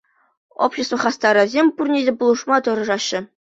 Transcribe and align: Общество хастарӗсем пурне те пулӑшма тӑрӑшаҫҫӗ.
Общество 0.65 0.97
хастарӗсем 1.03 1.67
пурне 1.77 1.99
те 2.09 2.13
пулӑшма 2.19 2.57
тӑрӑшаҫҫӗ. 2.67 3.19